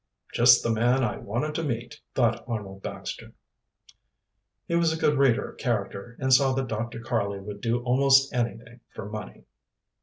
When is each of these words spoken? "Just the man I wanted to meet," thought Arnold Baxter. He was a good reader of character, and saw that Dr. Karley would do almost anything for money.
"Just 0.33 0.63
the 0.63 0.71
man 0.71 1.03
I 1.03 1.17
wanted 1.17 1.53
to 1.53 1.63
meet," 1.63 2.01
thought 2.15 2.43
Arnold 2.47 2.81
Baxter. 2.81 3.33
He 4.65 4.73
was 4.75 4.91
a 4.91 4.97
good 4.97 5.19
reader 5.19 5.51
of 5.51 5.59
character, 5.59 6.17
and 6.19 6.33
saw 6.33 6.53
that 6.53 6.69
Dr. 6.69 6.99
Karley 7.01 7.39
would 7.39 7.61
do 7.61 7.83
almost 7.83 8.33
anything 8.33 8.79
for 8.89 9.07
money. 9.07 9.43